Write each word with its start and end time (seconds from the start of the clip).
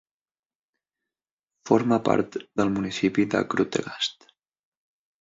Forma 1.71 2.01
part 2.09 2.39
del 2.63 2.75
municipi 2.81 3.29
de 3.37 3.47
Grootegast. 3.55 4.31